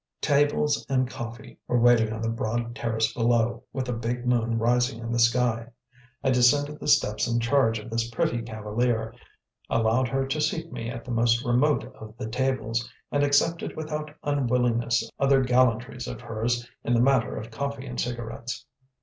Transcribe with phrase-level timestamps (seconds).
[0.21, 4.97] Tables and coffee were waiting on the broad terrace below, with a big moon rising
[4.99, 5.67] in the sky.
[6.23, 9.13] I descended the steps in charge of this pretty cavalier,
[9.69, 14.09] allowed her to seat me at the most remote of the tables, and accepted without
[14.23, 18.65] unwillingness other gallantries of hers in the matter of coffee and cigarettes.